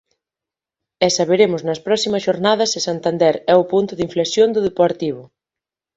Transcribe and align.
E 1.05 1.07
saberemos 1.17 1.61
nas 1.67 1.83
próximas 1.87 2.25
xornadas 2.27 2.71
se 2.73 2.79
Santander 2.87 3.35
é 3.53 3.55
o 3.61 3.67
punto 3.73 3.91
de 3.95 4.05
inflexión 4.07 4.49
do 4.55 4.65
Deportivo. 4.67 5.21